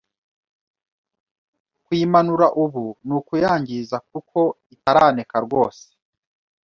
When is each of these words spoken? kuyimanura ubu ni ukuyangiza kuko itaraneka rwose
kuyimanura 1.83 2.47
ubu 2.63 2.85
ni 3.05 3.13
ukuyangiza 3.19 3.97
kuko 4.09 4.39
itaraneka 4.75 5.35
rwose 5.45 5.85